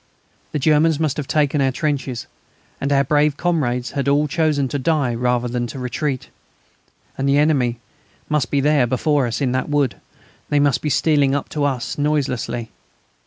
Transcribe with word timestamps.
The 0.51 0.57
Germans 0.57 0.99
must 0.99 1.17
have 1.17 1.27
taken 1.27 1.61
our 1.61 1.71
trenches, 1.71 2.25
and 2.81 2.91
our 2.91 3.03
brave 3.03 3.37
comrades 3.37 3.91
had 3.91 4.07
all 4.07 4.27
chosen 4.27 4.67
to 4.69 4.79
die 4.79 5.13
rather 5.13 5.47
than 5.47 5.67
to 5.67 5.77
retreat. 5.77 6.29
And 7.19 7.29
the 7.29 7.37
enemy 7.37 7.77
must 8.27 8.49
be 8.49 8.61
there 8.61 8.87
before 8.87 9.27
us, 9.27 9.41
in 9.41 9.51
that 9.51 9.69
wood; 9.69 9.97
they 10.49 10.59
must 10.59 10.81
be 10.81 10.89
stealing 10.89 11.35
up 11.35 11.49
to 11.49 11.65
us 11.65 11.99
noiselessly. 11.99 12.71